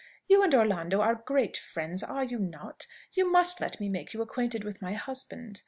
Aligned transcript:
"You 0.27 0.41
and 0.41 0.55
Orlando 0.55 0.99
are 1.01 1.13
great 1.13 1.55
friends, 1.57 2.01
are 2.01 2.23
you 2.23 2.39
not? 2.39 2.87
You 3.13 3.31
must 3.31 3.61
let 3.61 3.79
me 3.79 3.87
make 3.87 4.15
you 4.15 4.21
acquainted 4.23 4.63
with 4.63 4.81
my 4.81 4.93
husband." 4.93 5.59